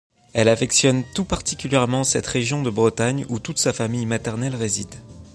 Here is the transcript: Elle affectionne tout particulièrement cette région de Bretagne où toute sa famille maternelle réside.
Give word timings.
Elle 0.33 0.49
affectionne 0.49 1.03
tout 1.13 1.25
particulièrement 1.25 2.03
cette 2.03 2.25
région 2.25 2.63
de 2.63 2.71
Bretagne 2.71 3.23
où 3.29 3.37
toute 3.37 3.59
sa 3.59 3.71
famille 3.71 4.07
maternelle 4.07 4.55
réside. 4.55 4.95